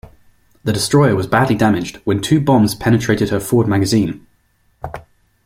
The 0.63 0.73
destroyer 0.73 1.15
was 1.15 1.27
badly 1.27 1.53
damaged 1.53 1.97
when 2.05 2.21
two 2.23 2.39
bombs 2.41 2.73
penetrated 2.73 3.29
her 3.29 3.39
forward 3.39 3.67
magazine. 3.67 4.25